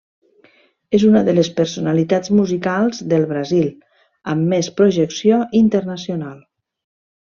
És 0.99 1.03
una 1.09 1.21
de 1.27 1.35
les 1.39 1.49
personalitats 1.59 2.33
musicals 2.39 3.03
del 3.13 3.29
Brasil 3.37 3.71
amb 4.35 4.53
més 4.57 4.75
projecció 4.83 5.43
internacional. 5.67 6.47